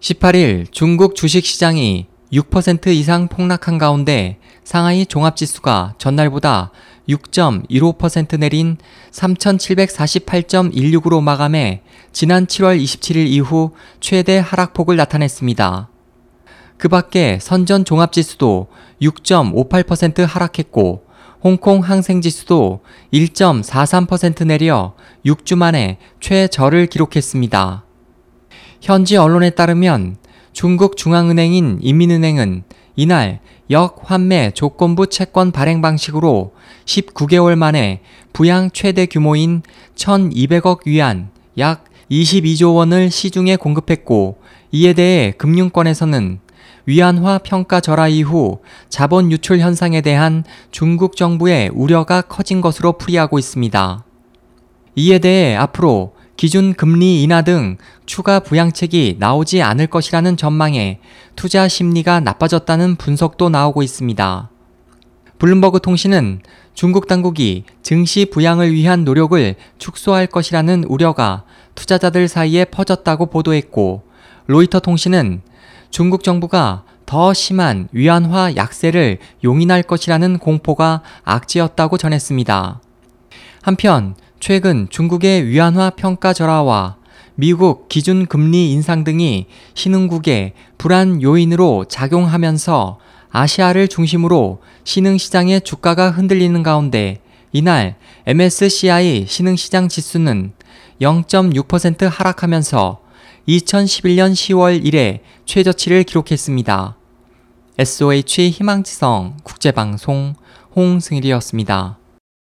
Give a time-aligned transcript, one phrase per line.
[0.00, 6.70] 18일 중국 주식시장이 6% 이상 폭락한 가운데 상하이 종합지수가 전날보다
[7.08, 8.76] 6.15% 내린
[9.12, 11.80] 3,748.16으로 마감해
[12.12, 13.70] 지난 7월 27일 이후
[14.00, 15.88] 최대 하락폭을 나타냈습니다.
[16.76, 18.66] 그 밖에 선전 종합지수도
[19.00, 21.06] 6.58% 하락했고
[21.42, 22.80] 홍콩 항생지수도
[23.12, 24.94] 1.43% 내려
[25.24, 27.85] 6주 만에 최저를 기록했습니다.
[28.80, 30.16] 현지 언론에 따르면
[30.52, 32.64] 중국 중앙은행인 인민은행은
[32.96, 33.40] 이날
[33.70, 36.52] 역환매 조건부 채권 발행 방식으로
[36.84, 38.00] 19개월 만에
[38.32, 39.62] 부양 최대 규모인
[39.96, 44.38] 1,200억 위안 약 22조 원을 시중에 공급했고
[44.72, 46.40] 이에 대해 금융권에서는
[46.86, 54.04] 위안화 평가 절하 이후 자본 유출 현상에 대한 중국 정부의 우려가 커진 것으로 풀이하고 있습니다.
[54.94, 61.00] 이에 대해 앞으로 기준 금리 인하 등 추가 부양책이 나오지 않을 것이라는 전망에
[61.34, 64.50] 투자 심리가 나빠졌다는 분석도 나오고 있습니다.
[65.38, 66.40] 블룸버그 통신은
[66.74, 74.02] 중국 당국이 증시 부양을 위한 노력을 축소할 것이라는 우려가 투자자들 사이에 퍼졌다고 보도했고
[74.46, 75.40] 로이터 통신은
[75.90, 82.80] 중국 정부가 더 심한 위안화 약세를 용인할 것이라는 공포가 악재였다고 전했습니다.
[83.62, 84.14] 한편
[84.46, 86.98] 최근 중국의 위안화 평가 절하와
[87.34, 93.00] 미국 기준 금리 인상 등이 신흥국의 불안 요인으로 작용하면서
[93.32, 100.52] 아시아를 중심으로 신흥 시장의 주가가 흔들리는 가운데 이날 MSCI 신흥 시장 지수는
[101.00, 103.00] 0.6% 하락하면서
[103.48, 106.96] 2011년 10월 이래 최저치를 기록했습니다.
[107.78, 110.34] SOH 희망지성 국제방송
[110.76, 111.98] 홍승일이었습니다.